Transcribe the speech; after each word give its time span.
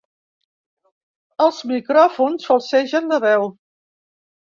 Els 1.45 1.59
micròfons 1.71 2.47
falsegen 2.53 3.13
la 3.13 3.21
veu. 3.27 3.47